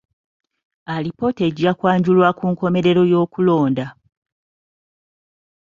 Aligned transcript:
Alipoota 0.93 1.41
ejja 1.49 1.71
kwanjulwa 1.79 2.29
ku 2.37 2.45
nkomerero 2.51 3.01
y'okulonda. 3.11 3.87